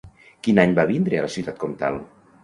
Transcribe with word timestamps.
Quin 0.45 0.61
any 0.61 0.71
va 0.79 0.85
vindre 0.91 1.19
a 1.19 1.25
la 1.25 1.29
ciutat 1.33 1.59
comtal? 1.65 2.01